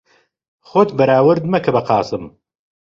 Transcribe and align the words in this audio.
خۆت 0.69 0.89
بەراورد 0.97 1.43
مەکە 1.53 1.71
بە 1.75 1.81
قاسم. 1.89 2.23